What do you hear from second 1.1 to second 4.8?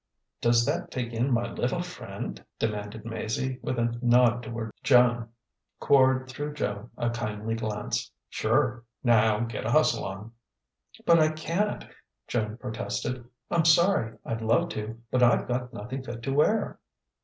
in my little friend?" demanded Maizie, with a nod toward